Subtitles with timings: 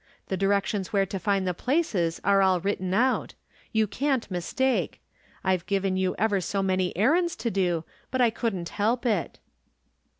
[0.29, 3.35] The directions where to find the places are all written out.
[3.71, 4.99] You can't mistake.
[5.43, 9.37] I've given you ever so many errands to do, but I couldn't help it."